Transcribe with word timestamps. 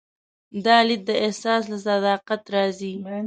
دا 0.65 0.77
لید 0.87 1.01
د 1.09 1.11
احساس 1.25 1.63
له 1.71 1.77
صداقت 1.87 2.41
راځي. 2.55 2.93